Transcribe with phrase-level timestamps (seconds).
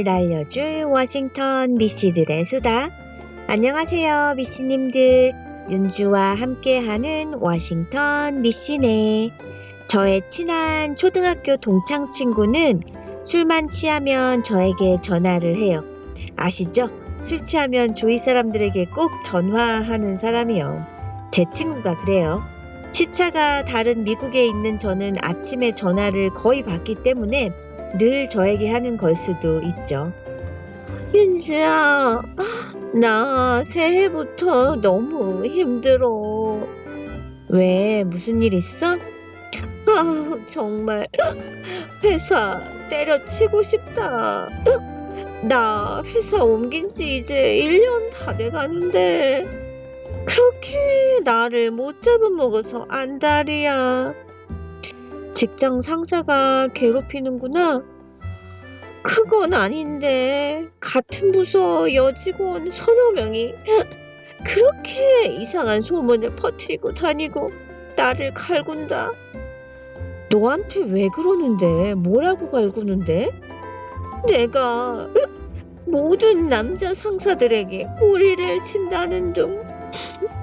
[0.00, 2.90] 오후를 날려줄 워싱턴 미씨들의 수다.
[3.46, 5.32] 안녕하세요, 미씨님들.
[5.70, 9.30] 윤주와 함께하는 워싱턴 미씨네.
[9.86, 12.82] 저의 친한 초등학교 동창 친구는
[13.24, 15.84] 술만 취하면 저에게 전화를 해요.
[16.36, 16.90] 아시죠?
[17.22, 20.86] 술 취하면 주위 사람들에게 꼭 전화하는 사람이요.
[21.30, 22.42] 제 친구가 그래요.
[22.92, 27.52] 시차가 다른 미국에 있는 저는 아침에 전화를 거의 받기 때문에
[27.98, 30.12] 늘 저에게 하는 걸 수도 있죠.
[31.12, 32.22] 윤주야,
[32.94, 36.66] 나 새해부터 너무 힘들어.
[37.48, 38.96] 왜, 무슨 일 있어?
[39.86, 41.08] 아, 정말
[42.04, 44.48] 회사 때려치고 싶다.
[45.42, 49.48] 나 회사 옮긴 지 이제 1년 다 돼가는데
[50.26, 54.29] 그렇게 나를 못 잡아먹어서 안달이야.
[55.40, 57.82] 직장 상사가 괴롭히는구나.
[59.02, 63.54] 그건 아닌데 같은 부서 여직원 서너 명이
[64.44, 67.52] 그렇게 이상한 소문을 퍼뜨리고 다니고
[67.96, 69.14] 나를 갈군다.
[70.30, 71.94] 너한테 왜 그러는데?
[71.94, 73.30] 뭐라고 갈구는데?
[74.28, 75.08] 내가
[75.86, 79.64] 모든 남자 상사들에게 꼬리를 친다는 둥,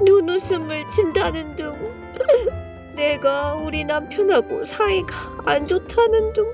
[0.08, 1.76] 눈웃음을 친다는 둥,
[2.98, 6.52] 내가 우리 남편하고 사이가 안 좋다는 둥,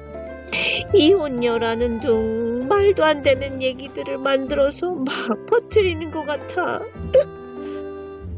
[0.93, 6.81] 이혼녀라는 둥, 말도 안 되는 얘기들을 만들어서 막 퍼뜨리는 것 같아.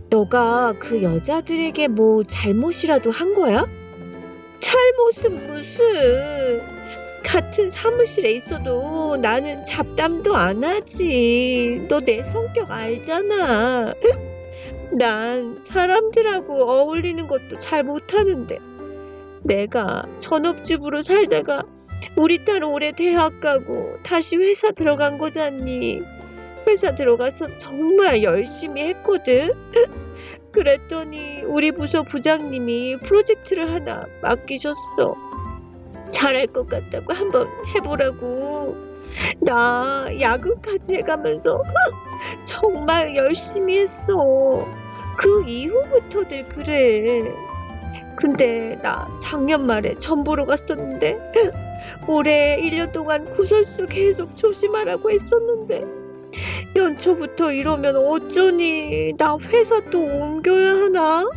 [0.10, 3.66] 너가 그 여자들에게 뭐 잘못이라도 한 거야?
[4.60, 6.62] 잘못은 무슨.
[7.24, 11.86] 같은 사무실에 있어도 나는 잡담도 안 하지.
[11.90, 13.94] 너 내 성격 알잖아.
[14.92, 18.60] 난 사람들하고 어울리는 것도 잘 못하는데
[19.44, 21.64] 내가 전업주부로 살다가
[22.16, 26.02] 우리 딸 올해 대학 가고 다시 회사 들어간 거잖니.
[26.68, 29.52] 회사 들어가서 정말 열심히 했거든.
[30.52, 35.16] 그랬더니 우리 부서 부장님이 프로젝트를 하나 맡기셨어.
[36.12, 38.95] 잘할 것 같다고 한번 해보라고.
[39.40, 41.62] 나 야근까지 해가면서
[42.44, 44.66] 정말 열심히 했어.
[45.18, 47.24] 그 이후부터들 그래.
[48.18, 51.18] 근데 나 작년 말에 전 보러 갔었는데
[52.08, 55.84] 올해 1년 동안 구설수 계속 조심하라고 했었는데
[56.76, 61.30] 연초부터 이러면 어쩌니 나 회사 또 옮겨야 하나?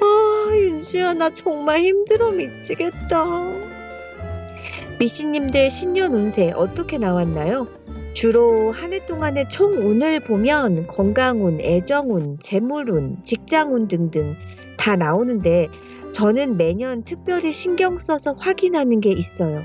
[0.00, 3.75] 아 윤주야 나 정말 힘들어 미치겠다.
[4.98, 7.68] 미씨님들 신년 운세 어떻게 나왔나요?
[8.14, 14.34] 주로 한 해 동안의 총 운을 보면 건강운, 애정운, 재물운, 직장운 등등
[14.78, 15.68] 다 나오는데
[16.12, 19.60] 저는 매년 특별히 신경 써서 확인하는 게 있어요.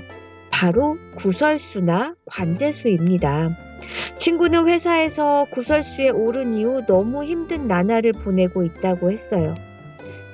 [0.50, 3.56] 바로 구설수나 관제수입니다.
[4.18, 9.54] 친구는 회사에서 구설수에 오른 이후 너무 힘든 나날을 보내고 있다고 했어요.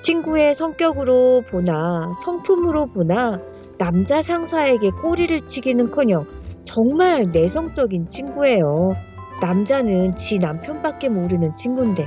[0.01, 3.41] 친구의 성격으로 보나 성품으로 보나
[3.79, 6.27] 남자 상사에게 꼬리를 치기는커녕
[6.65, 8.91] 정말 내성적인 친구예요.
[9.41, 12.07] 남자는 지 남편밖에 모르는 친구인데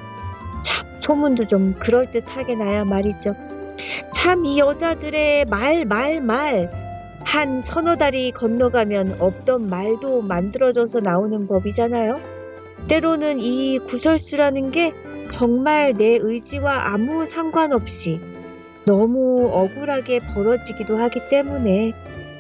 [0.63, 3.35] 참 소문도 좀 그럴듯하게 나야 말이죠.
[4.11, 6.69] 참 이 여자들의 말 말 말
[7.23, 12.19] 한 서너 달이 건너가면 없던 말도 만들어져서 나오는 법이잖아요.
[12.87, 14.91] 때로는 이 구설수라는 게
[15.29, 18.19] 정말 내 의지와 아무 상관없이
[18.85, 21.93] 너무 억울하게 벌어지기도 하기 때문에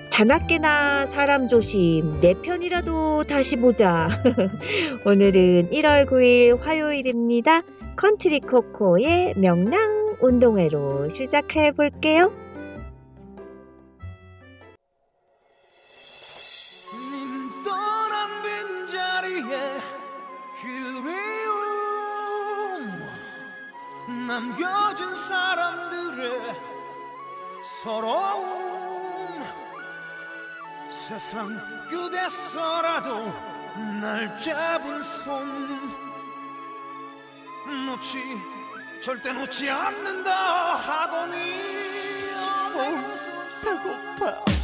[0.09, 4.09] 자나깨나 사람 조심 내 편이라도 다시 보자.
[5.05, 7.61] 오늘은 1월 9일 화요일입니다.
[7.95, 12.33] 컨츄리 꼬꼬의 명랑 운동회로 시작해 볼게요.
[24.27, 25.90] 남겨진 사람
[26.21, 26.55] 들의
[27.81, 29.43] 서러움
[30.87, 31.57] 세상
[31.87, 33.25] 끝에서라도
[33.99, 36.11] 날 잡은 손.
[37.87, 38.17] 놓지
[39.03, 41.37] 절대 놓지 않는다 하더니
[42.75, 44.60] 어느 곳은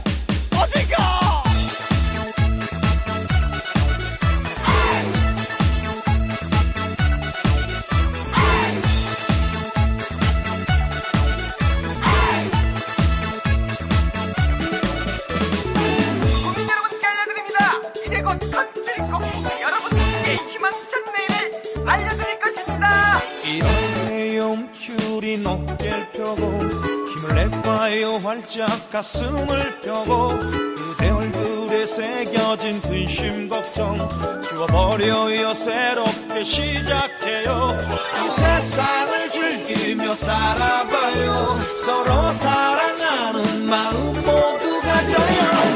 [28.57, 33.97] 살짝 가슴을 펴고 그대 얼굴에 새겨진 근심 걱정
[34.41, 37.77] 지워버려요 새롭게 시작해요.
[38.25, 41.59] 이 세상을 즐기며 살아봐요.
[41.85, 45.67] 서로 사랑하는 마음 모두 가져요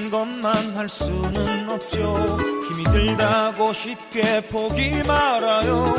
[0.00, 2.14] 싶은 것만 할 수는 없죠.
[2.66, 5.94] 힘이 들다고 쉽게 포기 말아요.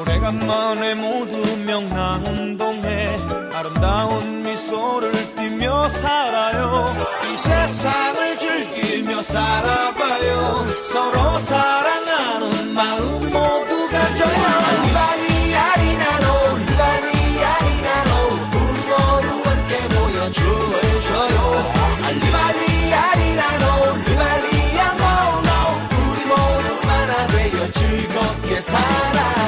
[0.00, 3.18] 오래간만에 모두 명랑 운동해.
[3.52, 6.86] 아름다운 미소를 띠며 살아요.
[7.30, 10.66] 이 세상을 즐기며 살아봐요.
[10.90, 14.32] 서로 사랑하는 마음 모두 가져요
[14.86, 18.10] 리바리 아리나노 리바리 아리나노
[18.54, 21.72] 우리 모두 함께 모여 춤을 춰요.
[22.04, 22.71] 알리바리
[23.42, 25.48] 나노 리바리 아노노
[25.98, 29.41] 우리 모두 하나 되어 즐겁게 살아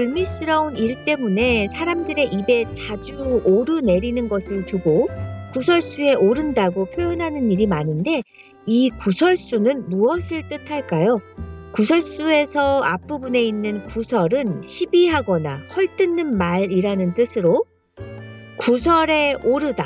[0.00, 5.08] 불미스러운 일 때문에 사람들의 입에 자주 오르내리는 것을 두고
[5.52, 8.22] 구설수에 오른다고 표현하는 일이 많은데
[8.64, 11.20] 이 구설수는 무엇을 뜻할까요?
[11.72, 17.66] 구설수에서 앞부분에 있는 구설은 시비하거나 헐뜯는 말이라는 뜻으로
[18.56, 19.84] 구설에 오르다,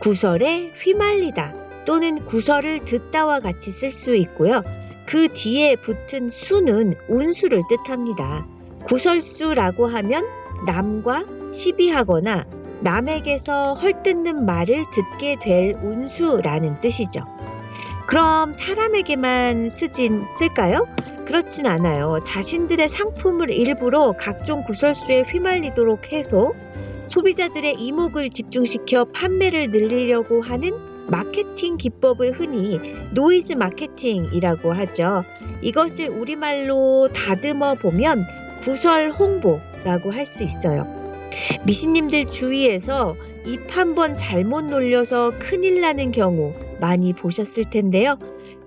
[0.00, 4.62] 구설에 휘말리다 또는 구설을 듣다와 같이 쓸 수 있고요.
[5.06, 8.46] 그 뒤에 붙은 수는 운수를 뜻합니다.
[8.86, 10.24] 구설수라고 하면
[10.66, 12.46] 남과 시비하거나
[12.80, 17.22] 남에게서 헐뜯는 말을 듣게 될 운수라는 뜻이죠.
[18.06, 20.86] 그럼 사람에게만 쓰진 쓸까요?
[21.26, 22.20] 그렇진 않아요.
[22.24, 26.52] 자신들의 상품을 일부러 각종 구설수에 휘말리도록 해서
[27.06, 30.72] 소비자들의 이목을 집중시켜 판매를 늘리려고 하는
[31.08, 32.78] 마케팅 기법을 흔히
[33.12, 35.24] 노이즈 마케팅이라고 하죠.
[35.62, 38.24] 이것을 우리말로 다듬어 보면
[38.60, 40.84] 구설 홍보라고 할 수 있어요.
[41.66, 48.18] 미신님들 주위에서 입 한 번 잘못 놀려서 큰일 나는 경우 많이 보셨을 텐데요.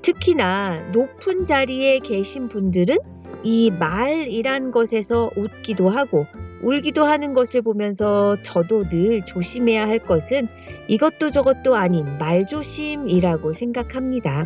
[0.01, 2.97] 특히나 높은 자리에 계신 분들은
[3.43, 6.27] 이 말이란 것에서 웃기도 하고
[6.61, 10.47] 울기도 하는 것을 보면서 저도 늘 조심해야 할 것은
[10.87, 14.45] 이것도 저것도 아닌 말조심이라고 생각합니다.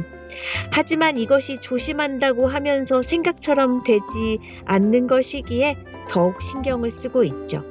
[0.71, 5.75] 하지만 이것이 조심한다고 하면서 생각처럼 되지 않는 것이기에
[6.09, 7.63] 더욱 신경을 쓰고 있죠.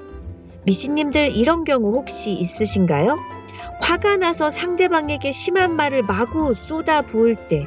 [0.65, 3.19] 미신님들 이런 경우 혹시 있으신가요?
[3.81, 7.67] 화가 나서 상대방에게 심한 말을 마구 쏟아 부을 때,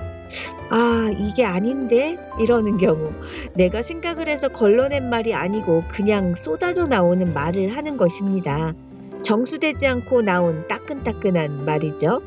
[0.69, 2.17] 아, 이게 아닌데?
[2.39, 3.11] 이러는 경우,
[3.53, 8.73] 내가 생각을 해서 걸러낸 말이 아니고 그냥 쏟아져 나오는 말을 하는 것입니다.
[9.21, 12.21] 정수되지 않고 나온 따끈따끈한 말이죠.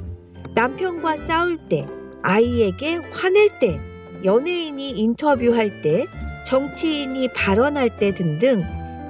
[0.55, 1.87] 남편과 싸울 때,
[2.23, 3.79] 아이에게 화낼 때,
[4.25, 6.07] 연예인이 인터뷰할 때,
[6.45, 8.63] 정치인이 발언할 때 등등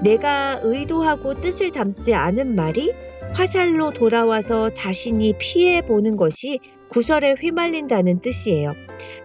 [0.02, 2.92] 내가 의도하고 뜻을 담지 않은 말이
[3.32, 8.72] 화살로 돌아와서 자신이 피해 보는 것이 구설에 휘말린다는 뜻이에요.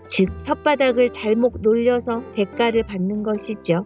[0.08, 3.86] 즉, 혓바닥을 잘못 놀려서 대가를 받는 것이죠.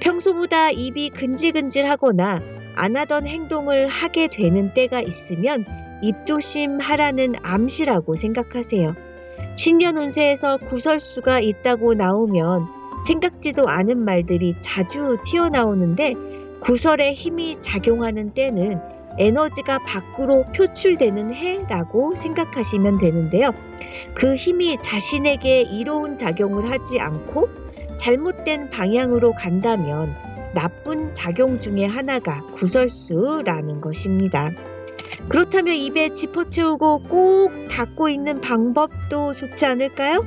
[0.00, 2.42] 평소보다 입이 근질근질하거나
[2.76, 5.64] 안 하던 행동을 하게 되는 때가 있으면
[6.02, 8.94] 입조심하라는 암시라고 생각하세요.
[9.56, 12.66] 신년 운세에서 구설수가 있다고 나오면
[13.06, 16.14] 생각지도 않은 말들이 자주 튀어나오는데
[16.60, 18.80] 구설의 힘이 작용하는 때는
[19.18, 23.52] 에너지가 밖으로 표출되는 해라고 생각하시면 되는데요.
[24.14, 27.48] 그 힘이 자신에게 이로운 작용을 하지 않고
[27.98, 30.14] 잘못된 방향으로 간다면
[30.54, 34.50] 나쁜 작용 중에 하나가 구설수라는 것입니다.
[35.28, 40.24] 그렇다면 입에 짚어채우고 꼭 닫고 있는 방법도 좋지 않을까요?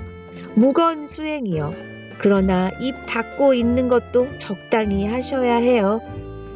[0.55, 1.73] 무건 수행이요.
[2.17, 6.01] 그러나 입 닫고 있는 것도 적당히 하셔야 해요.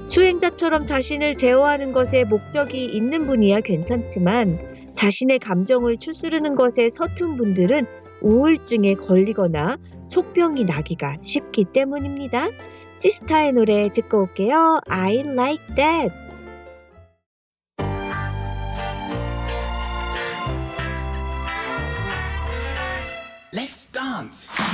[0.05, 4.57] 수행자처럼 자신을 제어하는 것에 목적이 있는 분이야 괜찮지만
[4.93, 7.85] 자신의 감정을 추스르는 것에 서툰 분들은
[8.21, 9.77] 우울증에 걸리거나
[10.07, 12.49] 속병이 나기가 쉽기 때문입니다.
[12.97, 14.81] 시스타의 노래 듣고 올게요.
[14.87, 16.11] I like that.
[23.53, 24.70] Let's.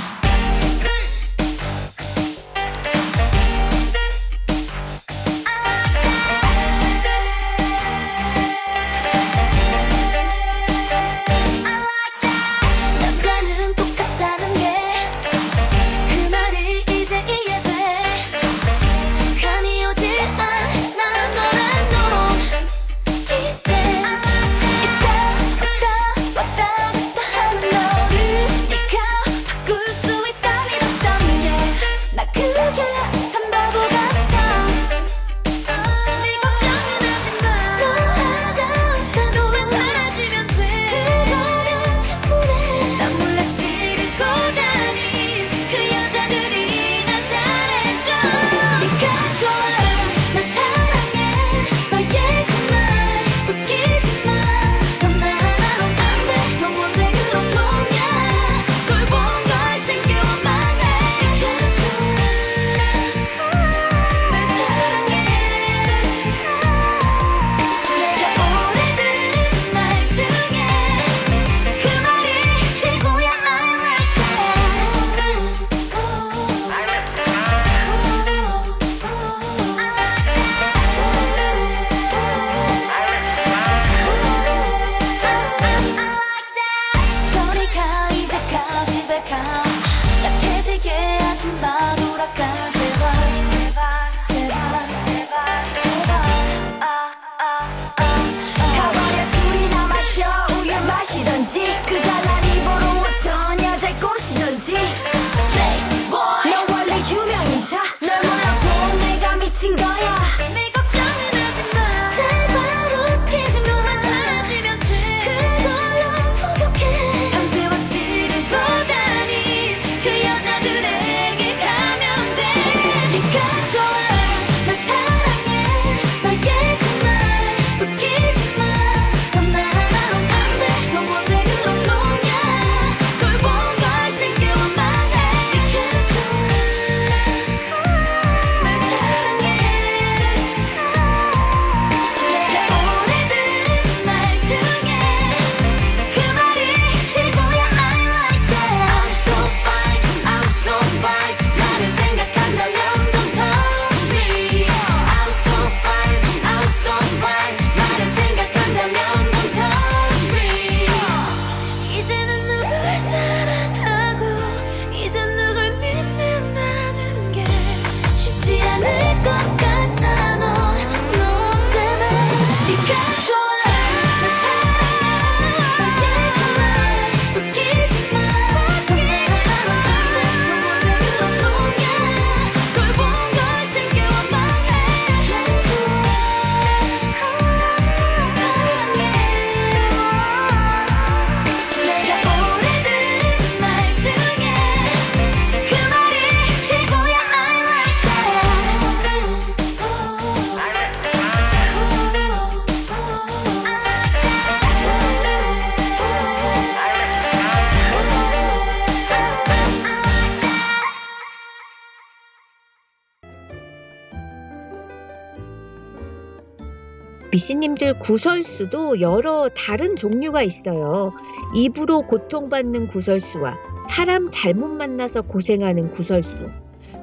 [217.48, 221.14] 미씨님들 구설수도 여러 다른 종류가 있어요.
[221.54, 223.56] 입으로 고통받는 구설수와
[223.88, 226.30] 사람 잘못 만나서 고생하는 구설수,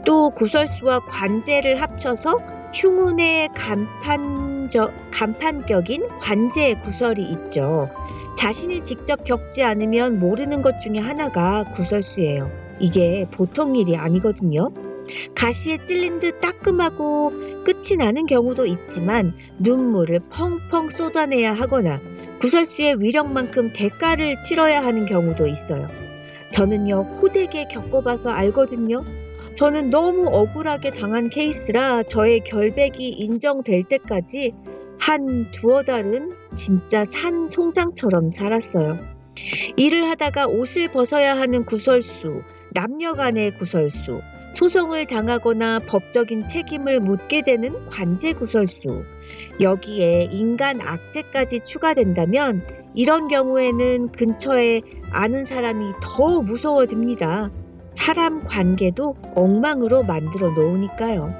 [0.05, 2.39] 또 구설수와 관제를 합쳐서
[2.75, 7.89] 흉운의 간판적, 간판격인 관제 구설이 있죠.
[8.37, 12.51] 자신이 직접 겪지 않으면 모르는 것 중에 하나가 구설수예요.
[12.79, 14.69] 이게 보통 일이 아니거든요.
[15.35, 17.31] 가시에 찔린 듯 따끔하고
[17.63, 22.00] 끝이 나는 경우도 있지만 눈물을 펑펑 쏟아내야 하거나
[22.39, 25.88] 구설수의 위력만큼 대가를 치러야 하는 경우도 있어요.
[26.51, 29.03] 저는요, 호되게 겪어봐서 알거든요.
[29.55, 34.53] 저는 너무 억울하게 당한 케이스라 저의 결백이 인정될 때까지
[35.00, 39.00] 한 두어 달은 진짜 산 송장처럼 살았어요.
[39.77, 44.21] 일을 하다가 옷을 벗어야 하는 구설수, 남녀 간의 구설수,
[44.55, 49.03] 소송을 당하거나 법적인 책임을 묻게 되는 관제 구설수,
[49.59, 52.62] 여기에 인간 악재까지 추가된다면
[52.93, 54.81] 이런 경우에는 근처에
[55.12, 57.51] 아는 사람이 더 무서워집니다.
[57.95, 61.33] 사람 관계도 엉망으로 만들어 놓으니까요.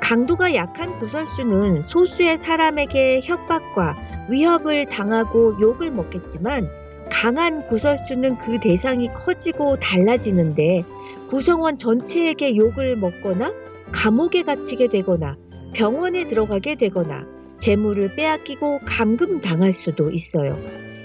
[0.00, 3.94] 강도가 약한 구설수는 소수의 사람에게 협박과
[4.30, 6.66] 위협을 당하고 욕을 먹겠지만
[7.10, 10.84] 강한 구설수는 그 대상이 커지고 달라지는데
[11.28, 13.52] 구성원 전체에게 욕을 먹거나
[13.92, 15.36] 감옥에 갇히게 되거나
[15.74, 17.26] 병원에 들어가게 되거나
[17.58, 20.56] 재물을 빼앗기고 감금당할 수도 있어요.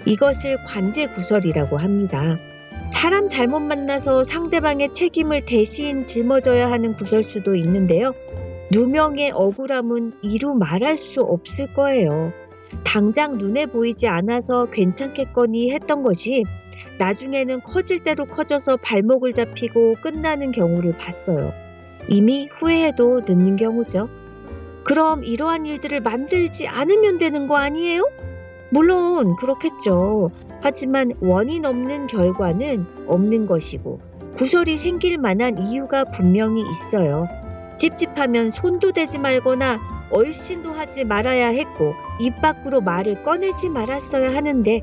[0.06, 2.38] 이것을 관제구설이라고 합니다.
[2.92, 8.14] 사람 잘못 만나서 상대방의 책임을 대신 짊어져야 하는 구설수도 있는데요.
[8.72, 12.32] 누명의 억울함은 이루 말할 수 없을 거예요.
[12.84, 16.44] 당장 눈에 보이지 않아서 괜찮겠거니 했던 것이
[17.04, 21.52] 나중에는 커질 대로 커져서 발목을 잡히고 끝나는 경우를 봤어요.
[22.08, 24.08] 이미 후회해도 늦는 경우죠.
[24.86, 28.08] 그럼 이러한 일들을 만들지 않으면 되는 거 아니에요?
[28.72, 30.32] 물론 그렇겠죠.
[30.62, 34.00] 하지만 원인 없는 결과는 없는 것이고
[34.38, 37.26] 구설이 생길 만한 이유가 분명히 있어요.
[37.80, 39.78] 찝찝하면 손도 대지 말거나
[40.10, 44.82] 얼씬도 하지 말아야 했고 입 밖으로 말을 꺼내지 말았어야 하는데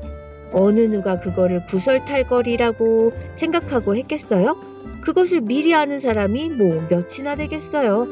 [0.53, 4.57] 어느 누가 그거를 구설탈거리라고 생각하고 했겠어요?
[5.01, 8.07] 그것을 미리 아는 사람이 뭐 몇이나 되겠어요?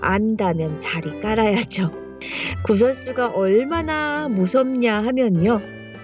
[0.00, 1.90] 안다면 자리 깔아야죠.
[2.66, 5.60] 구설수가 얼마나 무섭냐 하면요.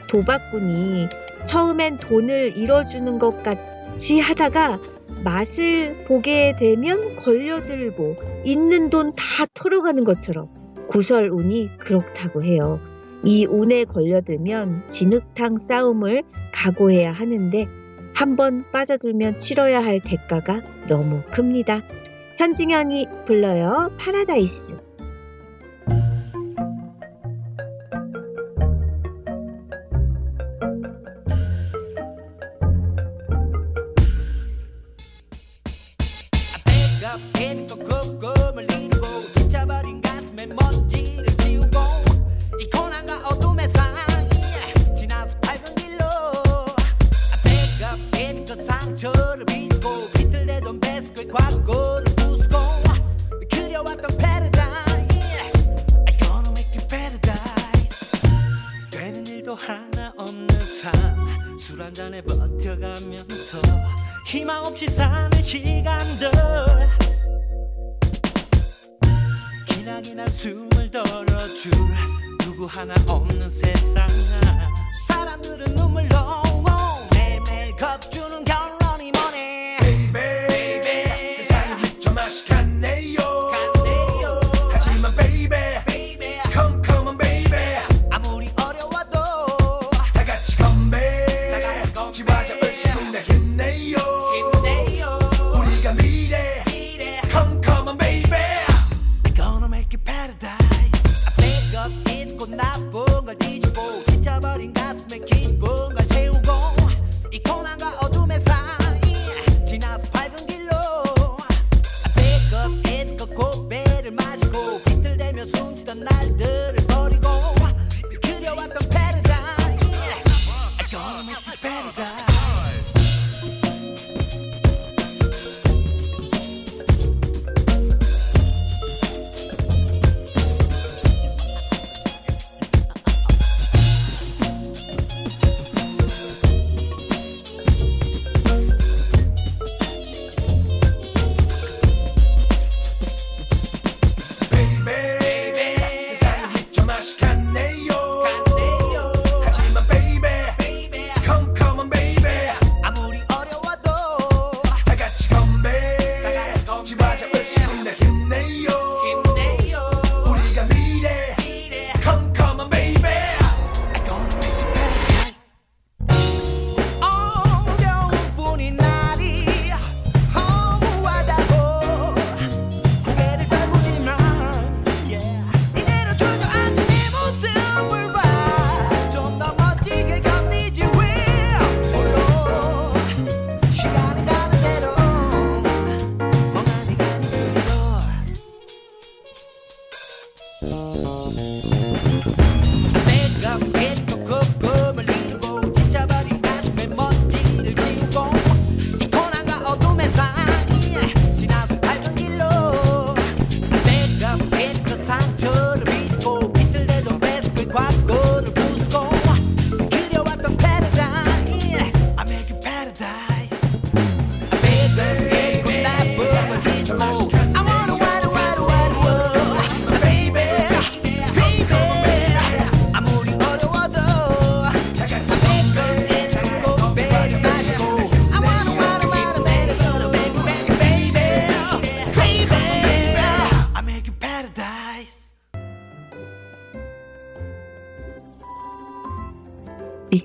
[0.09, 1.09] 도박꾼이
[1.47, 4.81] 처음엔 돈을 잃어주는 것 같이 하다가
[5.25, 10.47] 맛을 보게 되면 걸려들고 있는 돈 다 털어가는 것처럼
[10.89, 12.79] 구설운이 그렇다고 해요.
[13.25, 17.67] 이 운에 걸려들면 진흙탕 싸움을 각오해야 하는데
[18.15, 21.83] 한번 빠져들면 치러야 할 대가가 너무 큽니다.
[22.39, 23.93] 현진영이 불러요.
[23.99, 24.90] 파라다이스.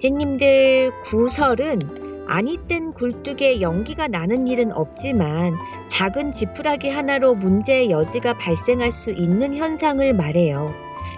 [0.05, 1.79] 미씨님들 구설은
[2.27, 5.55] 아니 땐 굴뚝에 연기가 나는 일은 없지만
[5.87, 10.71] 작은 지푸라기 하나로 문제의 여지가 발생할 수 있는 현상을 말해요.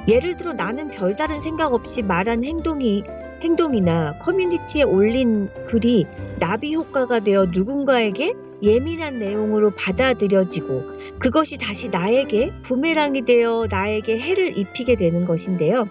[0.08, 3.04] 예를 들어 나는 별다른 생각 없이 말한 행동이
[3.41, 6.08] 행동이나 커뮤니티에 올린 글이
[6.39, 14.95] 나비 효과가 되어 누군가에게 예민한 내용으로 받아들여지고 그것이 다시 나에게 부메랑이 되어 나에게 해를 입히게
[14.95, 15.89] 되는 것인데요.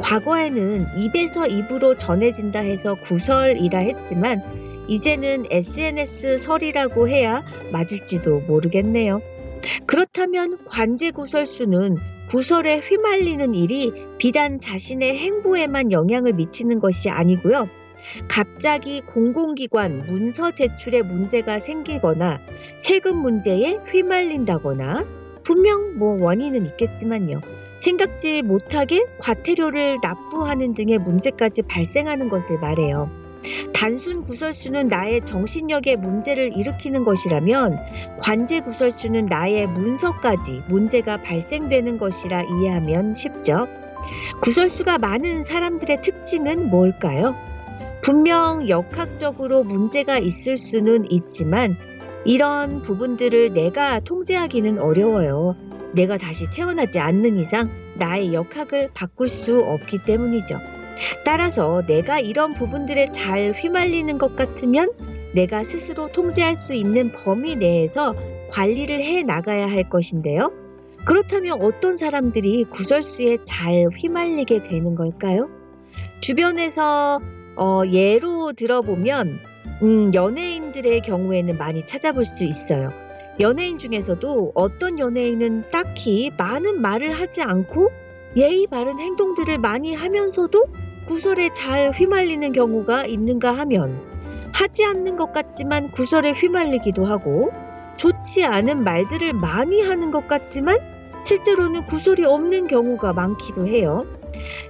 [0.00, 4.42] 과거에는 입에서 입으로 전해진다 해서 구설이라 했지만
[4.88, 9.20] 이제는 SNS 설이라고 해야 맞을지도 모르겠네요.
[9.86, 11.96] 그렇다면 관제 구설수는
[12.30, 17.68] 구설에 휘말리는 일이 비단 자신의 행보에만 영향을 미치는 것이 아니고요.
[18.28, 22.38] 갑자기 공공기관 문서 제출에 문제가 생기거나
[22.78, 25.04] 세금 문제에 휘말린다거나
[25.42, 27.57] 분명 뭐 원인은 있겠지만요.
[27.80, 33.10] 생각지 못하게 과태료를 납부하는 등의 문제까지 발생하는 것을 말해요.
[33.72, 37.78] 단순 구설수는 나의 정신력에 문제를 일으키는 것이라면
[38.20, 43.68] 관제 구설수는 나의 문서까지 문제가 발생되는 것이라 이해하면 쉽죠.
[44.42, 47.34] 구설수가 많은 사람들의 특징은 뭘까요?
[48.02, 51.76] 분명 역학적으로 문제가 있을 수는 있지만
[52.24, 55.56] 이런 부분들을 내가 통제하기는 어려워요.
[55.92, 60.58] 내가 다시 태어나지 않는 이상 나의 역학을 바꿀 수 없기 때문이죠.
[61.24, 64.90] 따라서 내가 이런 부분들에 잘 휘말리는 것 같으면
[65.34, 68.14] 내가 스스로 통제할 수 있는 범위 내에서
[68.50, 70.50] 관리를 해 나가야 할 것인데요.
[71.04, 75.48] 그렇다면 어떤 사람들이 구설수에 잘 휘말리게 되는 걸까요?
[76.20, 77.20] 주변에서
[77.56, 79.38] 어, 예로 들어보면
[79.82, 82.90] 음, 연예인들의 경우에는 많이 찾아볼 수 있어요.
[83.40, 87.88] 연예인 중에서도 어떤 연예인은 딱히 많은 말을 하지 않고
[88.36, 90.64] 예의 바른 행동들을 많이 하면서도
[91.06, 93.96] 구설에 잘 휘말리는 경우가 있는가 하면
[94.52, 97.52] 하지 않는 것 같지만 구설에 휘말리기도 하고
[97.96, 100.76] 좋지 않은 말들을 많이 하는 것 같지만
[101.24, 104.04] 실제로는 구설이 없는 경우가 많기도 해요.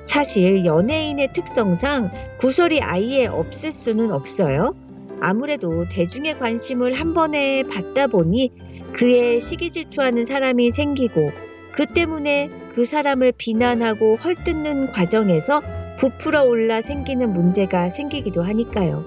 [0.07, 4.75] 사실 연예인의 특성상 구설이 아예 없을 수는 없어요.
[5.21, 8.53] 아무래도 대중의 관심을 한 번에 받다 보니
[8.93, 11.31] 그의 시기 질투하는 사람이 생기고
[11.73, 15.63] 그 때문에 그 사람을 비난하고 헐뜯는 과정에서
[15.99, 19.05] 부풀어 올라 생기는 문제가 생기기도 하니까요.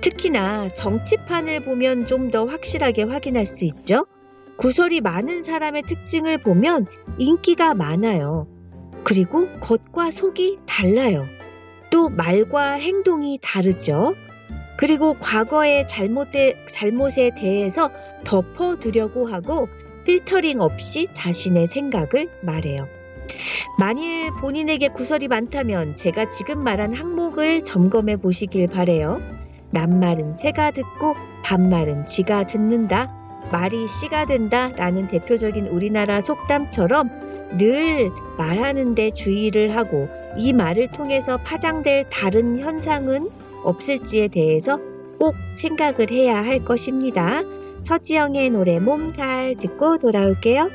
[0.00, 4.06] 특히나 정치판을 보면 좀 더 확실하게 확인할 수 있죠.
[4.56, 6.86] 구설이 많은 사람의 특징을 보면
[7.18, 8.46] 인기가 많아요.
[9.04, 11.24] 그리고 겉과 속이 달라요.
[11.90, 14.14] 또 말과 행동이 다르죠.
[14.80, 17.90] 그리고 과거의 잘못에, 잘못에 대해서
[18.24, 19.68] 덮어두려고 하고
[20.06, 22.86] 필터링 없이 자신의 생각을 말해요.
[23.78, 29.20] 만일 본인에게 구설이 많다면 제가 지금 말한 항목을 점검해 보시길 바래요.
[29.72, 31.14] 낱말은 새가 듣고
[31.44, 33.14] 반말은 쥐가 듣는다.
[33.52, 34.72] 말이 씨가 된다.
[34.76, 43.28] 라는 대표적인 우리나라 속담처럼 늘 말하는데 주의를 하고 이 말을 통해서 파장될 다른 현상은
[43.64, 44.78] 없을지에 대해서
[45.18, 47.42] 꼭 생각을 해야 할 것입니다.
[47.82, 50.68] 서지영의 노래 몸살 듣고 돌아올게요.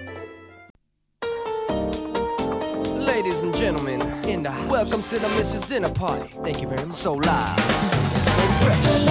[3.07, 5.67] Ladies and gentlemen, in the welcome to the Mrs.
[5.67, 6.27] Dinner Party.
[6.43, 6.93] Thank you very much.
[6.93, 7.57] So live,
[8.25, 9.05] so fresh.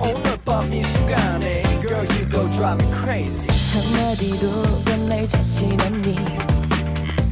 [0.00, 3.48] 오늘 밤 이 순간에, girl, you go drive me crazy.
[3.72, 6.16] 한마디도 건넬 자신 없니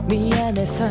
[0.08, 0.84] 미안해서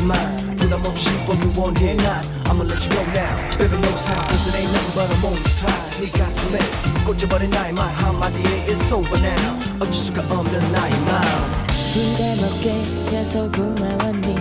[0.00, 3.58] 떠나가지만 부담 없이 뻔히 원해 난 I'ma let you go now.
[3.58, 6.58] Baby knows how Cause it ain't nothing but a moment high 네 가슴에
[7.04, 9.58] 꽂혀버린 나의 말 한마디에 It's over now.
[9.80, 11.66] 어쩔 수가 없는 나의 마음.
[11.92, 14.36] 부담 없게 해서 고마웠니?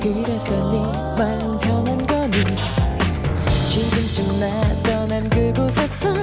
[0.00, 0.78] 그래서 네
[1.18, 2.56] 마음 편한 거니?
[3.68, 6.19] 지금쯤 나 떠난 그곳에서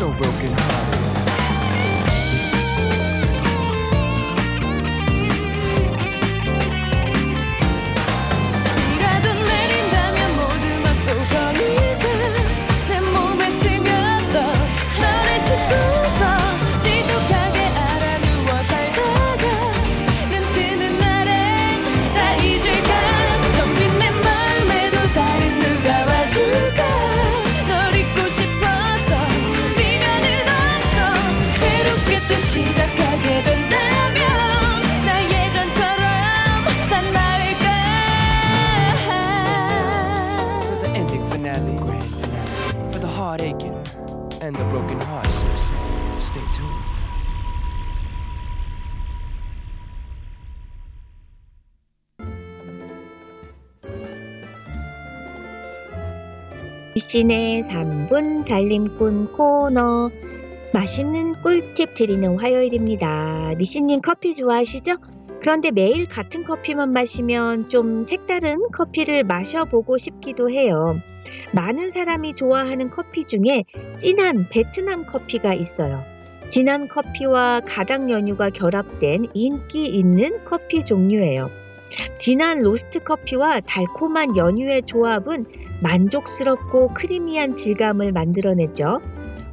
[0.00, 1.09] so broken hearted.
[58.10, 60.10] 3분 살림꾼 코너
[60.74, 63.54] 맛있는 꿀팁 드리는 화요일입니다.
[63.56, 64.96] 미신님 커피 좋아하시죠?
[65.40, 71.00] 그런데 매일 같은 커피만 마시면 좀 색다른 커피를 마셔보고 싶기도 해요.
[71.52, 73.64] 많은 사람이 좋아하는 커피 중에
[73.98, 76.02] 진한 베트남 커피가 있어요.
[76.50, 81.59] 진한 커피와 가당 연유가 결합된 인기 있는 커피 종류예요.
[82.16, 85.46] 진한 roast 커피와 달콤한 연유의 조합은
[85.82, 89.00] 만족스럽고 크리미한 질감을 만들어내죠.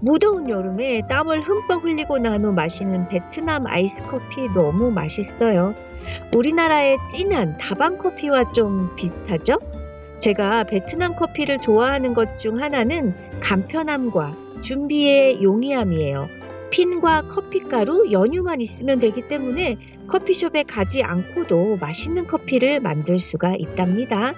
[0.01, 5.73] 무더운 여름에 땀을 흠뻑 흘리고 난 후 마시는 베트남 아이스 커피 너무 맛있어요.
[6.35, 9.57] 우리나라의 진한 다방 커피와 좀 비슷하죠?
[10.19, 16.27] 제가 베트남 커피를 좋아하는 것 중 하나는 간편함과 준비의 용이함이에요.
[16.69, 24.33] 핀과 커피가루, 연유만 있으면 되기 때문에 커피숍에 가지 않고도 맛있는 커피를 만들 수가 있답니다.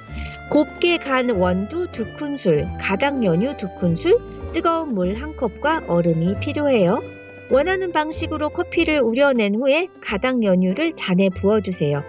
[0.49, 4.17] 곱게 간 원두 두 큰술, 가당 연유 두 큰술,
[4.53, 7.01] 뜨거운 물 한 컵과 얼음이 필요해요.
[7.51, 12.03] 원하는 방식으로 커피를 우려낸 후에 가당 연유를 잔에 부어주세요.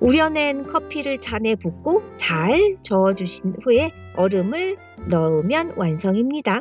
[0.00, 4.76] 우려낸 커피를 잔에 붓고 잘 저어주신 후에 얼음을
[5.08, 6.60] 넣으면 완성입니다.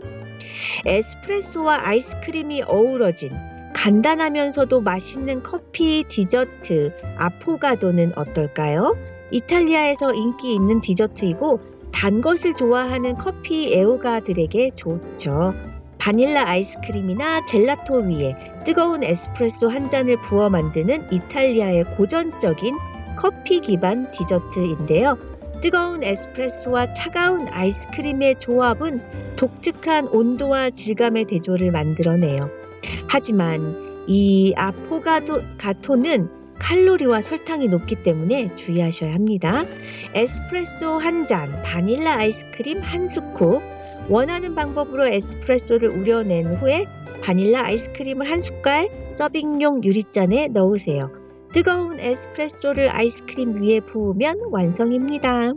[0.85, 3.31] 에스프레소와 아이스크림이 어우러진
[3.75, 8.95] 간단하면서도 맛있는 커피 디저트 아포가도는 어떨까요?
[9.31, 11.59] 이탈리아에서 인기 있는 디저트이고
[11.91, 15.53] 단 것을 좋아하는 커피 애호가들에게 좋죠.
[15.97, 18.35] 바닐라 아이스크림이나 젤라토 위에
[18.65, 22.77] 뜨거운 에스프레소 한 잔을 부어 만드는 이탈리아의 고전적인
[23.17, 25.17] 커피 기반 디저트인데요.
[25.61, 32.64] 뜨거운 에스프레소와 차가운 아이스크림의 조합은 독특한 온도와 질감의 대조를 만들어내요.
[33.07, 39.65] 하지만 이 아포가도 가토는 칼로리와 설탕이 높기 때문에 주의하셔야 합니다.
[40.13, 43.61] 에스프레소 한 잔, 바닐라 아이스크림 한 스쿱,
[44.09, 46.85] 원하는 방법으로 에스프레소를 우려낸 후에
[47.21, 51.07] 바닐라 아이스크림을 한 숟갈 서빙용 유리잔에 넣으세요.
[51.53, 55.53] 뜨거운 에스프레소를 아이스크림 위에 부으면 완성입니다.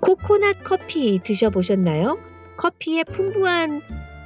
[0.00, 2.18] 코코넛 커피 드셔보셨나요?
[2.56, 3.80] 커피의 풍부한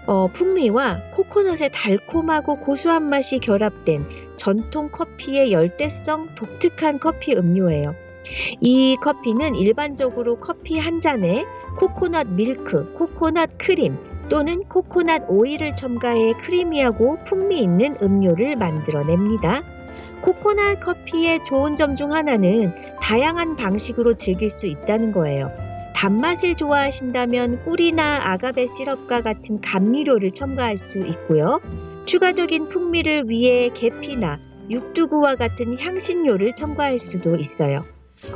[0.07, 4.05] 어, 풍미와 코코넛의 달콤하고 고소한 맛이 결합된
[4.37, 7.93] 전통 커피의 열대성 독특한 커피 음료예요.
[8.61, 11.45] 이 커피는 일반적으로 커피 한 잔에
[11.79, 13.97] 코코넛 밀크, 코코넛 크림
[14.29, 19.63] 또는 코코넛 오일을 첨가해 크리미하고 풍미 있는 음료를 만들어냅니다.
[20.23, 25.49] 코코넛 커피의 좋은 점 중 하나는 다양한 방식으로 즐길 수 있다는 거예요.
[26.03, 31.61] 단맛을 좋아하신다면 꿀이나 아가베 시럽과 같은 감미료를 첨가할 수 있고요.
[32.07, 37.85] 추가적인 풍미를 위해 계피나 육두구와 같은 향신료를 첨가할 수도 있어요.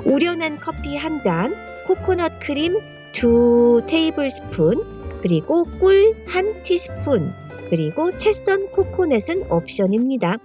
[0.05, 1.57] 우려낸 커피 한 잔,
[1.89, 2.79] 코코넛 크림
[3.11, 7.33] 두 테이블 스푼, 그리고 꿀 한 티스푼,
[7.69, 10.39] 그리고 채썬 코코넛은 옵션입니다.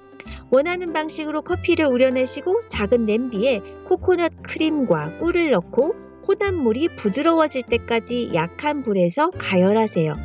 [0.50, 9.32] 원하는 방식으로 커피를 우려내시고 작은 냄비에 코코넛 크림과 꿀을 넣고 혼합물이 부드러워질 때까지 약한 불에서
[9.32, 10.16] 가열하세요.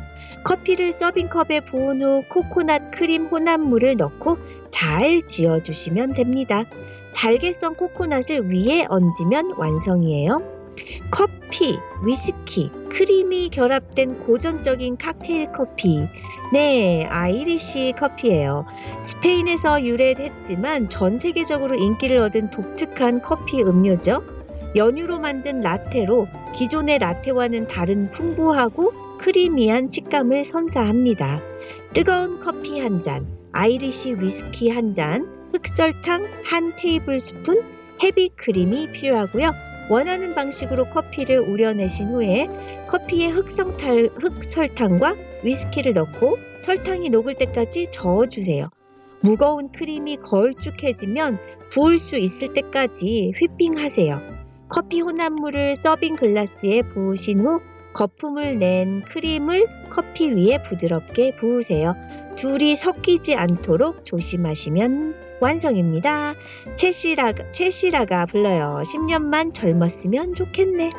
[0.43, 4.37] 커피를 서빙 컵에 부은 후 코코넛 크림 혼합물을 넣고
[4.69, 6.63] 잘 저어주시면 됩니다.
[7.11, 10.57] 잘게 썬 코코넛을 위에 얹으면 완성이에요.
[11.09, 16.07] 커피, 위스키, 크림이 결합된 고전적인 칵테일 커피.
[16.53, 18.63] 네, 아이리시 커피예요.
[19.03, 24.36] 스페인에서 유래했지만 전 세계적으로 인기를 얻은 독특한 커피 음료죠.
[24.75, 31.41] 연유로 만든 라테로 기존의 라테와는 다른 풍부하고 creamy한 식감을 선사합니다.
[31.93, 37.63] 뜨거운 커피 한 잔, 아이리시 위스키 한 잔, 흑설탕 한 테이블 스푼,
[38.03, 39.51] heavy cream이 필요하고요.
[39.89, 42.47] 원하는 방식으로 커피를 우려내신 후에
[42.87, 48.69] 커피에 흑성탈, 흑설탕과 위스키를 넣고 설탕이 녹을 때까지 저어주세요.
[49.21, 51.39] 무거운 크림이 걸쭉해지면
[51.71, 54.36] 부을 수 있을 때까지 휘핑하세요.
[54.69, 57.61] 커피 혼합물을 서빙 글라스에 부으신 후
[57.93, 61.93] 거품을 낸 크림을 커피 위에 부드럽게 부으세요.
[62.35, 66.35] 둘이 섞이지 않도록 조심하시면 완성입니다.
[66.75, 68.83] 채시라가, 채시라가 불러요.
[68.85, 70.89] 10년만 젊었으면 좋겠네.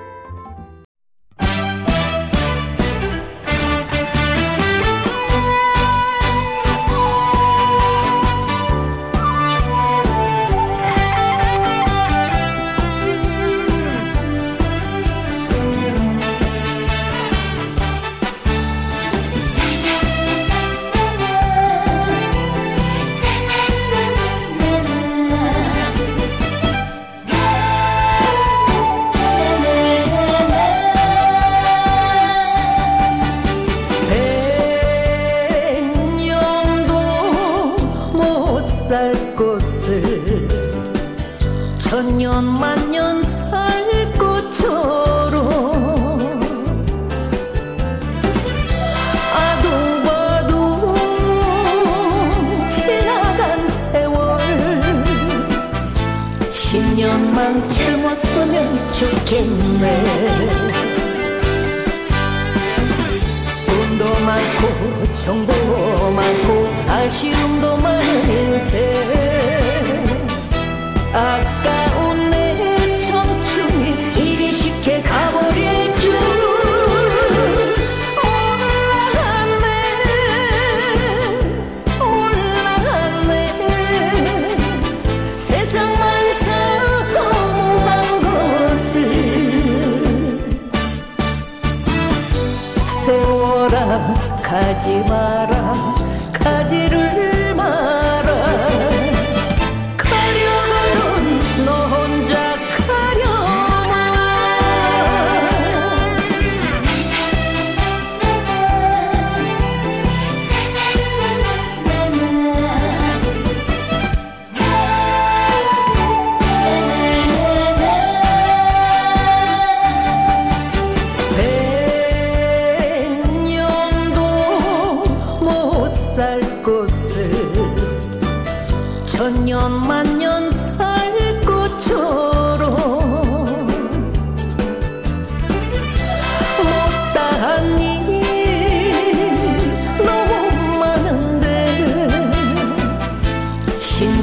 [57.49, 59.85] 십년만 참았으면 좋겠네.
[63.67, 65.53] 돈도 많고 정도
[66.11, 68.77] 많고 아쉬움도 많은 인생
[71.15, 72.08] 아까운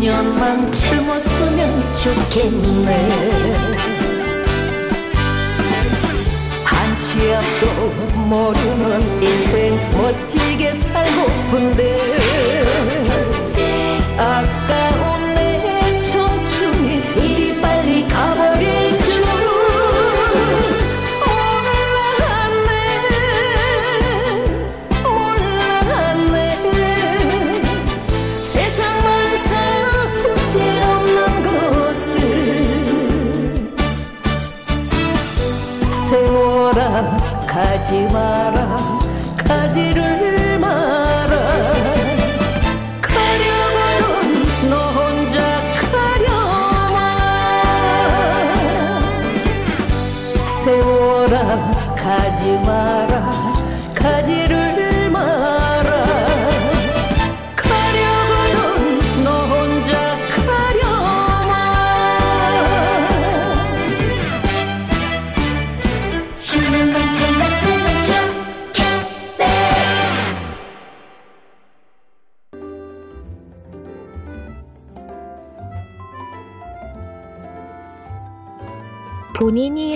[0.06, 2.90] 5년만 젊었으면 좋겠네.
[6.64, 7.66] 한 치 앞도
[8.16, 11.82] 모르는 인생 멋지게 살고픈데
[14.18, 15.25] 아까운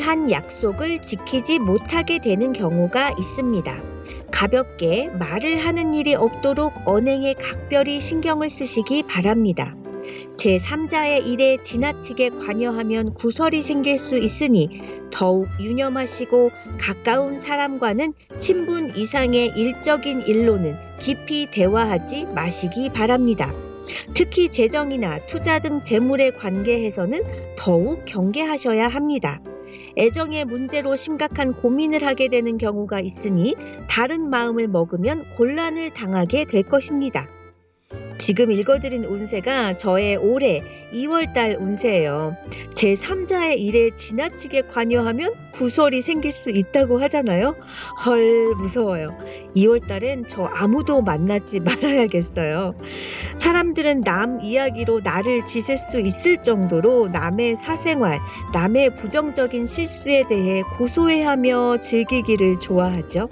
[0.10, 3.84] 한 약속을 지키지 못하게 되는 경우가 있습니다.
[4.32, 9.76] 가볍게 말을 하는 일이 없도록 언행에 각별히 신경을 쓰시기 바랍니다.
[10.36, 14.82] 제3자의 일에 지나치게 관여하면 구설이 생길 수 있으니
[15.12, 16.50] 더욱 유념하시고
[16.80, 23.54] 가까운 사람과는 친분 이상의 일적인 일로는 깊이 대화하지 마시기 바랍니다.
[24.16, 27.22] 특히 재정이나 투자 등 재물에 관계해서는
[27.56, 29.40] 더욱 경계하셔야 합니다.
[30.00, 33.56] 애정의 문제로 심각한 고민을 하게 되는 경우가 있으니
[33.90, 37.28] 다른 마음을 먹으면 곤란을 당하게 될 것입니다.
[38.20, 40.62] 지금 읽어드린 운세가 저의 올해
[40.94, 42.36] 2월달 운세예요.
[42.74, 47.56] 제 3자의 일에 지나치게 관여하면 구설이 생길 수 있다고 하잖아요.
[48.06, 49.18] 헐, 무서워요.
[49.56, 52.76] 2월달엔 저 아무도 만나지 말아야겠어요.
[53.38, 58.20] 사람들은 남 이야기로 나를 지셀 수 있을 정도로 남의 사생활,
[58.54, 63.30] 남의 부정적인 실수에 대해 고소해하며 즐기기를 좋아하죠.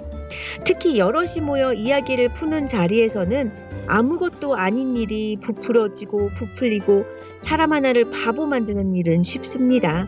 [0.64, 7.04] 특히 여럿이 모여 이야기를 푸는 자리에서는 아무것도 아닌 일이 부풀어지고 부풀리고
[7.40, 10.06] 사람 하나를 바보 만드는 일은 쉽습니다.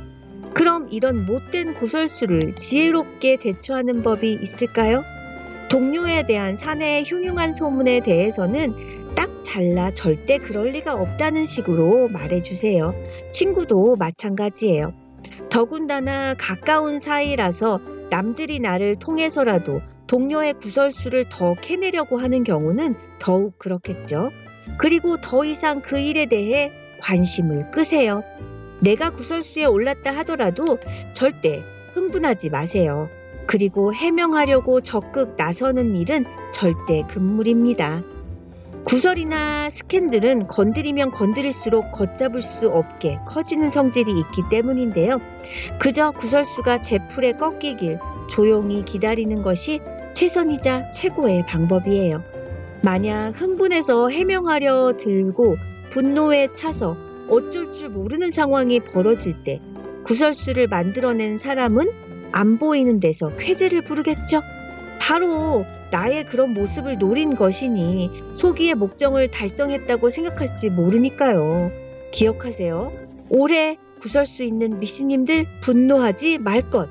[0.55, 5.03] 그럼 이런 못된 구설수를 지혜롭게 대처하는 법이 있을까요?
[5.71, 12.93] 동료에 대한 사내의 흉흉한 소문에 대해서는 딱 잘라 절대 그럴 리가 없다는 식으로 말해주세요.
[13.31, 14.89] 친구도 마찬가지예요.
[15.49, 24.31] 더군다나 가까운 사이라서 남들이 나를 통해서라도 동료의 구설수를 더 캐내려고 하는 경우는 더욱 그렇겠죠.
[24.77, 28.25] 그리고 더 이상 그 일에 대해 관심을 끄세요.
[28.83, 30.65] 내가 구설수에 올랐다 하더라도
[31.13, 31.63] 절대
[31.95, 33.07] 흥분하지 마세요.
[33.47, 38.03] 그리고 해명하려고 적극 나서는 일은 절대 금물입니다.
[38.83, 45.21] 구설이나 스캔들은 건드리면 건드릴수록 걷잡을 수 없게 커지는 성질이 있기 때문인데요.
[45.79, 49.81] 그저 구설수가 제 풀에 꺾이길 조용히 기다리는 것이
[50.15, 52.19] 최선이자 최고의 방법이에요.
[52.83, 55.57] 만약 흥분해서 해명하려 들고
[55.91, 56.97] 분노에 차서
[57.29, 59.61] 어쩔 줄 모르는 상황이 벌어질 때
[60.05, 61.87] 구설수를 만들어낸 사람은
[62.33, 64.41] 안 보이는 데서 쾌재를 부르겠죠.
[65.01, 71.71] 바로 나의 그런 모습을 노린 것이니 소기의 목적을 달성했다고 생각할지 모르니까요.
[72.13, 72.93] 기억하세요.
[73.29, 76.89] 올해 구설수 있는 미신님들 분노하지 말 것.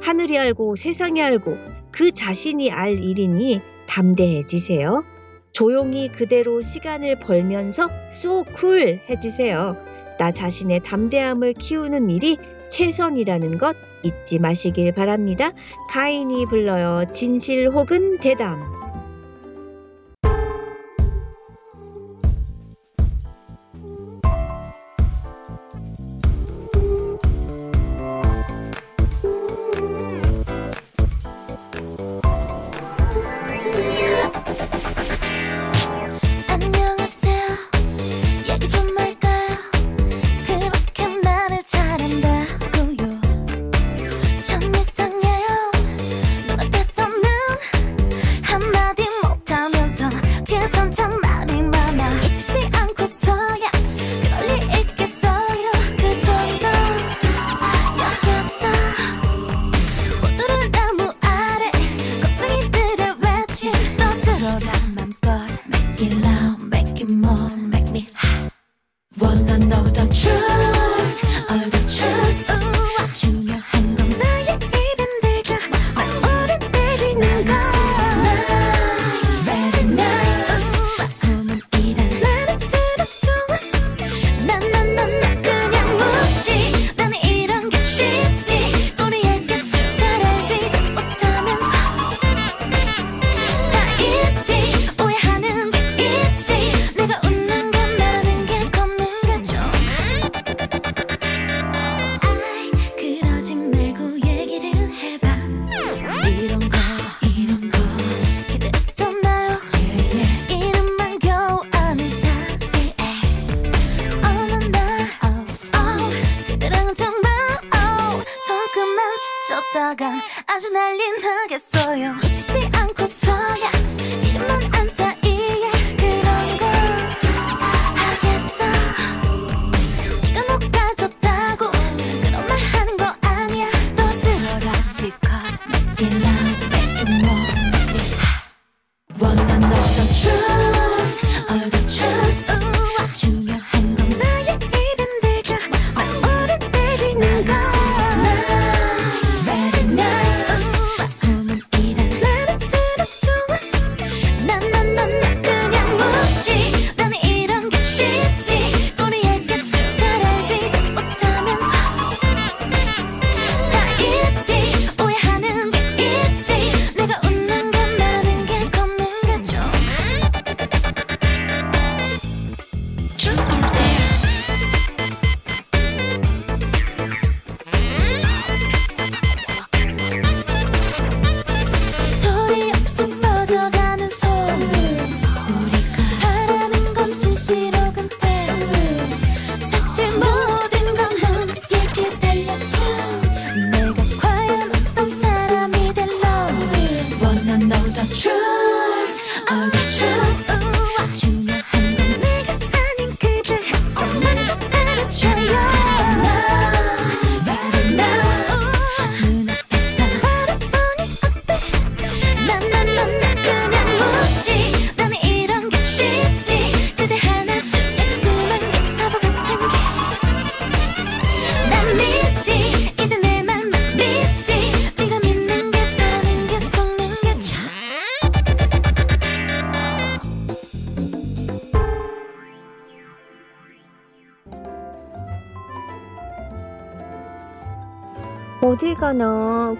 [0.00, 1.56] 하늘이 알고 세상이 알고
[1.92, 5.04] 그 자신이 알 일이니 담대해지세요.
[5.52, 9.76] 조용히 그대로 시간을 벌면서 쏘쿨 해주세요.
[10.18, 12.38] 나 자신의 담대함을 키우는 일이
[12.70, 15.52] 최선이라는 것 잊지 마시길 바랍니다.
[15.90, 17.04] 가인이 불러요.
[17.12, 18.81] 진실 혹은 대담.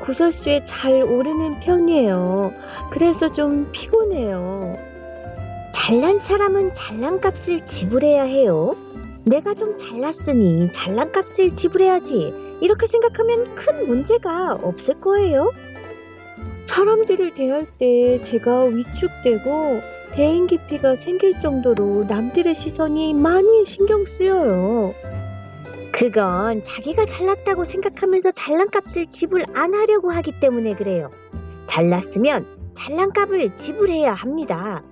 [0.02, 2.52] 구설수에 잘 오르는 편이에요.
[2.90, 4.76] 그래서 좀 피곤해요.
[5.72, 8.76] 잘난 사람은 잘난 값을 지불해야 해요.
[9.24, 12.58] 내가 좀 잘났으니 잘난 값을 지불해야지.
[12.60, 15.52] 이렇게 생각하면 큰 문제가 없을 거예요.
[16.66, 19.80] 사람들을 대할 때 제가 위축되고
[20.12, 24.94] 대인 기피가 생길 정도로 남들의 시선이 많이 신경 쓰여요.
[25.92, 31.10] 그건 자기가 잘났다고 생각하면서 잘난 값을 지불 안 하려고 하기 때문에 그래요.
[31.66, 34.82] 잘났으면 잘난 값을 지불해야 합니다.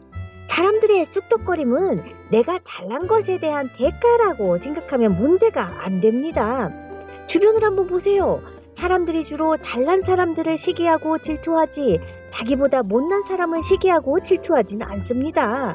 [0.46, 6.70] 사람들의 쑥덕거림은 내가 잘난 것에 대한 대가라고 생각하면 문제가 안 됩니다.
[7.26, 8.42] 주변을 한번 보세요.
[8.74, 15.74] 사람들이 주로 잘난 사람들을 시기하고 질투하지 자기보다 못난 사람을 시기하고 질투하지는 않습니다.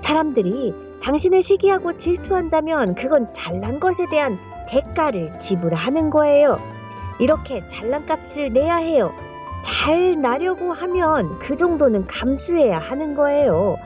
[0.00, 4.38] 사람들이 당신을 시기하고 질투한다면 그건 잘난 것에 대한
[4.68, 6.58] 대가를 지불하는 거예요.
[7.18, 9.12] 이렇게 잘난 값을 내야 해요.
[9.62, 13.76] 잘 나려고 하면 그 정도는 감수해야 하는 거예요.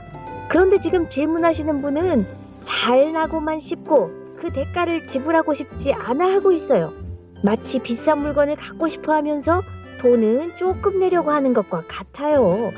[0.48, 2.26] 그런데 지금 질문하시는 분은
[2.62, 6.92] 잘 나고만 싶고 그 대가를 지불하고 싶지 않아 하고 있어요.
[7.44, 9.62] 마치 비싼 물건을 갖고 싶어 하면서
[10.00, 12.72] 돈은 조금 내려고 하는 것과 같아요.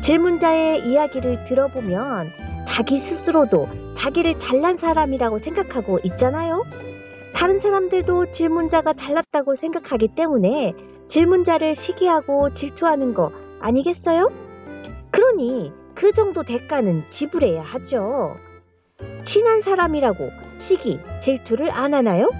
[0.00, 2.30] 질문자의 이야기를 들어보면
[2.66, 6.64] 자기 스스로도 자기를 잘난 사람이라고 생각하고 있잖아요.
[7.36, 10.72] 다른 사람들도 질문자가 잘났다고 생각하기 때문에
[11.06, 13.30] 질문자를 시기하고 질투하는 거
[13.60, 14.32] 아니겠어요?
[15.10, 18.36] 그러니 그 정도 대가는 지불해야 하죠.
[19.22, 22.30] 친한 사람이라고 시기, 질투를 안 하나요?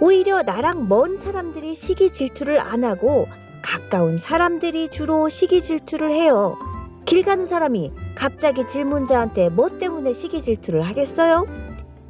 [0.00, 3.28] 오히려 나랑 먼 사람들이 시기 질투를 안 하고
[3.62, 6.58] 가까운 사람들이 주로 시기 질투를 해요.
[7.04, 11.61] 길 가는 사람이 갑자기 질문자한테 뭐 때문에 시기 질투를 하겠어요?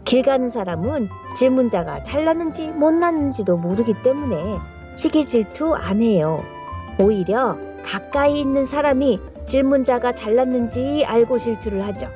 [0.04, 4.58] 길 가는 사람은 질문자가 잘났는지 못났는지도 모르기 때문에
[4.96, 6.42] 시기 질투 안 해요.
[6.98, 12.08] 오히려 가까이 있는 사람이 질문자가 잘났는지 알고 질투를 하죠.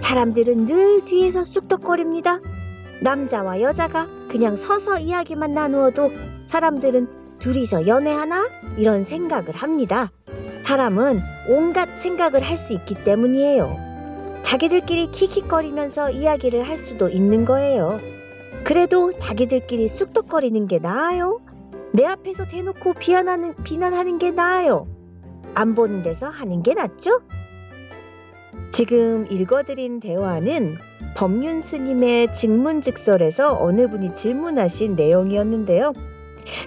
[0.00, 2.40] 사람들은 늘 뒤에서 쑥덕거립니다.
[3.02, 6.10] 남자와 여자가 그냥 서서 이야기만 나누어도
[6.46, 8.48] 사람들은 둘이서 연애하나?
[8.76, 10.10] 이런 생각을 합니다.
[10.62, 13.91] 사람은 온갖 생각을 할 수 있기 때문이에요.
[14.42, 18.00] 자기들끼리 킥킥거리면서 이야기를 할 수도 있는 거예요.
[18.64, 21.40] 그래도 자기들끼리 쑥덕거리는 게 나아요.
[21.92, 24.86] 내 앞에서 대놓고 비난하는, 비난하는 게 나아요.
[25.54, 27.20] 안 보는 데서 하는 게 낫죠?
[28.70, 30.76] 지금 읽어드린 대화는
[31.16, 35.92] 법륜 스님의 직문직설에서 어느 분이 질문하신 내용이었는데요.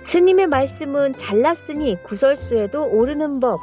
[0.03, 3.59] 스님의 말씀은 잘났으니 구설수에도 오르는 법,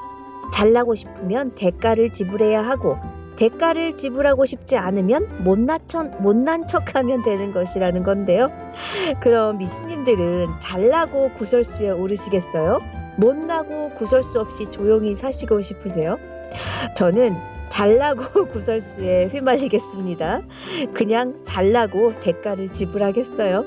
[0.52, 2.96] 잘나고 싶으면 대가를 지불해야 하고
[3.42, 8.52] 대가를 지불하고 싶지 않으면 못난 척, 못난 척하면 되는 것이라는 건데요.
[9.20, 12.80] 그럼 미스님들은 잘나고 구설수에 오르시겠어요?
[13.16, 16.18] 못나고 구설수 없이 조용히 사시고 싶으세요?
[16.94, 17.34] 저는
[17.68, 20.42] 잘나고 구설수에 휘말리겠습니다.
[20.94, 23.64] 그냥 잘나고 대가를 지불하겠어요.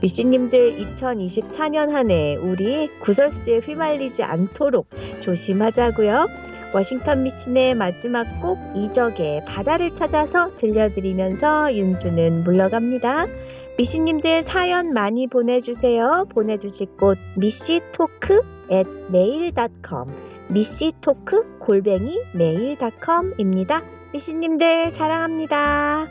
[0.00, 4.88] 미씨님들 2024년 한 해 우리 구설수에 휘말리지 않도록
[5.20, 6.53] 조심하자고요.
[6.74, 13.26] 워싱턴 미신의 마지막 곡 이적의 바다를 찾아서 들려드리면서 윤주는 물러갑니다.
[13.78, 16.26] 미씨님들 사연 많이 보내주세요.
[16.30, 20.12] 보내주실 곳 미씨토크 at mail.com
[20.48, 23.82] 미씨토크 골뱅이 mail.com입니다.
[24.12, 26.08] 미씨님들 사랑합니다.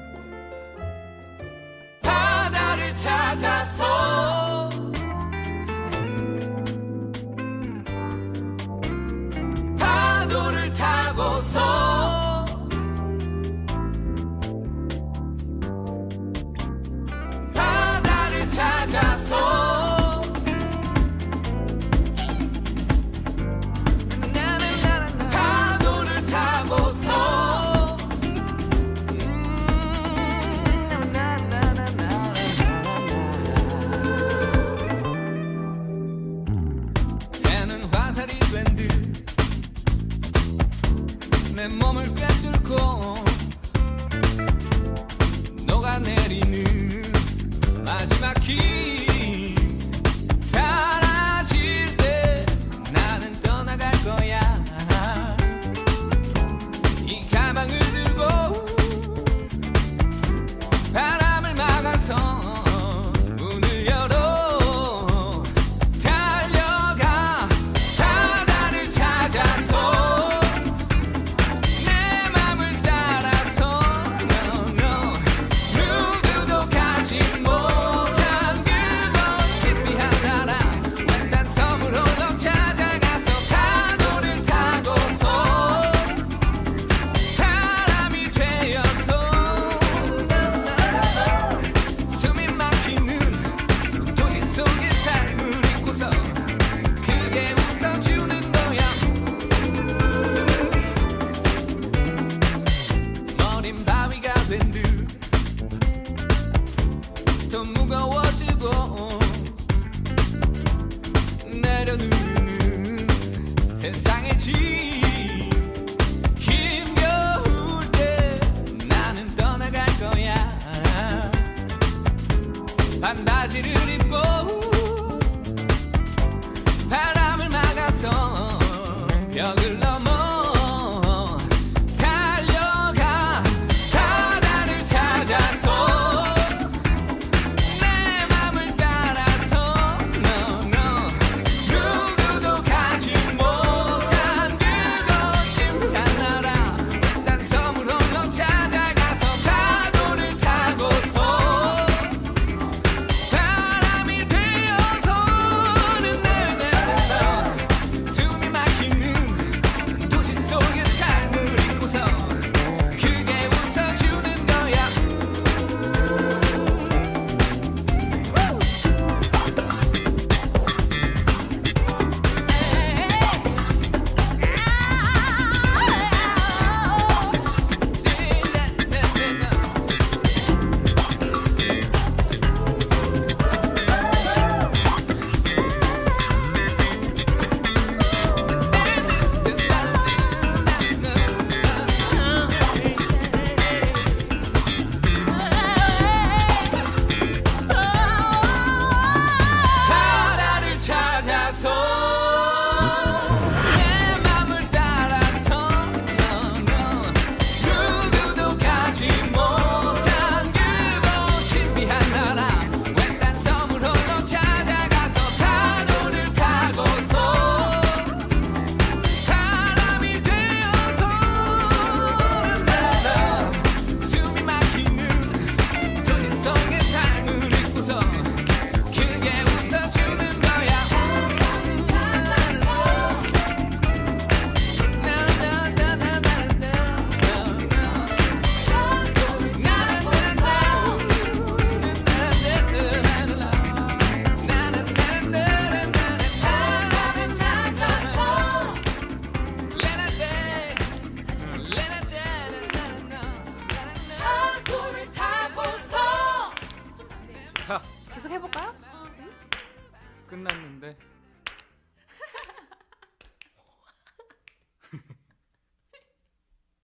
[2.02, 4.70] 바다를 찾아서
[11.54, 11.83] 타